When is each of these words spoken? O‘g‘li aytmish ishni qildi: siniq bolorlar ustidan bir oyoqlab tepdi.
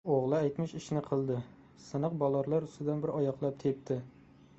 O‘g‘li 0.13 0.35
aytmish 0.35 0.71
ishni 0.77 1.03
qildi: 1.07 1.35
siniq 1.89 2.15
bolorlar 2.23 2.65
ustidan 2.69 3.05
bir 3.05 3.13
oyoqlab 3.19 3.61
tepdi. 3.65 3.99